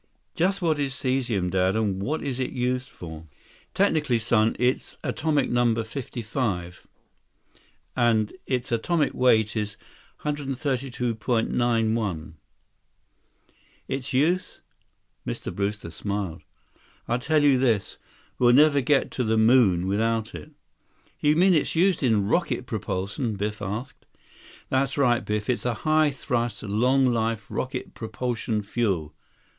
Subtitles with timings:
[0.33, 1.75] "Just what is cesium, Dad?
[1.75, 3.27] And what is it used for?"
[3.75, 6.87] "Technically, son, its atomic number is 55,
[7.95, 9.77] and its atomic weight is
[10.23, 12.33] 132.91.
[13.87, 14.61] Its use?"
[15.27, 15.53] Mr.
[15.53, 16.41] Brewster smiled.
[17.07, 17.97] "I'll tell you this,
[18.39, 20.49] we'll never get to the moon without it."
[21.19, 24.07] "You mean it's used in rocket propulsion?" Biff asked.
[24.67, 25.47] "That's right, Biff.
[25.47, 29.13] It's a high thrust, long life rocket propulsion fuel.